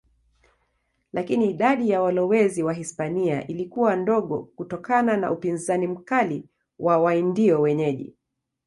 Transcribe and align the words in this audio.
Lakini 1.13 1.49
idadi 1.49 1.89
ya 1.89 2.01
walowezi 2.01 2.63
Wahispania 2.63 3.47
ilikuwa 3.47 3.95
ndogo 3.95 4.39
kutokana 4.55 5.17
na 5.17 5.31
upinzani 5.31 5.87
mkali 5.87 6.49
wa 6.79 6.97
Waindio 6.97 7.61
wenyeji. 7.61 8.15